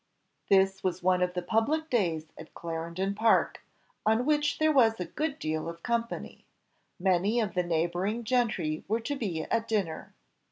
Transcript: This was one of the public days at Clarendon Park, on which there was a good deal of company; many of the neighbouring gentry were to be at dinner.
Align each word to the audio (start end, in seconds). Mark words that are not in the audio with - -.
This 0.49 0.83
was 0.83 1.03
one 1.03 1.21
of 1.21 1.35
the 1.35 1.43
public 1.43 1.87
days 1.91 2.33
at 2.35 2.55
Clarendon 2.55 3.13
Park, 3.13 3.61
on 4.03 4.25
which 4.25 4.57
there 4.57 4.71
was 4.71 4.99
a 4.99 5.05
good 5.05 5.37
deal 5.37 5.69
of 5.69 5.83
company; 5.83 6.43
many 6.99 7.39
of 7.39 7.53
the 7.53 7.61
neighbouring 7.61 8.23
gentry 8.23 8.83
were 8.87 8.99
to 9.01 9.15
be 9.15 9.43
at 9.43 9.67
dinner. 9.67 10.15